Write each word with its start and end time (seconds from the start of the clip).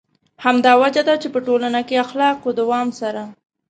همدا 0.45 0.73
وجه 0.83 1.01
ده 1.07 1.13
چې 1.21 1.27
په 1.33 1.39
ټولنه 1.47 1.79
کې 1.87 2.01
اخلاقو 2.05 2.49
دوام 2.61 2.87
سره. 2.99 3.23